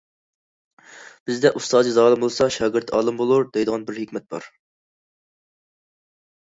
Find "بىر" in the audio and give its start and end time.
3.93-4.03